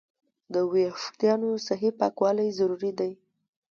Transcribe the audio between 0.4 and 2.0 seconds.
د وېښتیانو صحیح